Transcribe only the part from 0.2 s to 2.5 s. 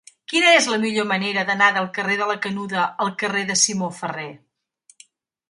Quina és la millor manera d'anar del carrer de la